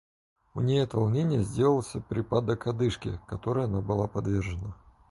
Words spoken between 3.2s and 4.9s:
которой она была подвержена.